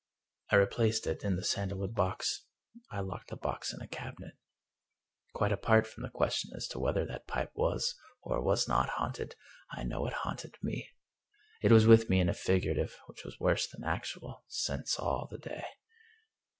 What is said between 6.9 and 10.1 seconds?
that pipe was or was not haunted, I know